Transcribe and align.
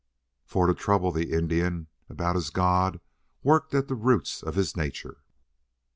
For 0.47 0.65
to 0.65 0.73
trouble 0.73 1.11
the 1.11 1.29
Indian 1.31 1.85
about 2.09 2.33
his 2.33 2.49
god 2.49 2.99
worked 3.43 3.75
at 3.75 3.87
the 3.87 3.93
roots 3.93 4.41
of 4.41 4.55
his 4.55 4.75
nature. 4.75 5.21